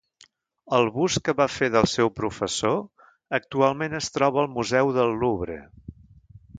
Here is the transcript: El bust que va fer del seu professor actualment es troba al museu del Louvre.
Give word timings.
El 0.77 0.87
bust 0.95 1.19
que 1.27 1.35
va 1.41 1.47
fer 1.57 1.69
del 1.75 1.87
seu 1.91 2.11
professor 2.21 2.79
actualment 3.41 3.97
es 4.03 4.11
troba 4.19 4.43
al 4.45 4.53
museu 4.59 4.95
del 5.01 5.19
Louvre. 5.25 5.65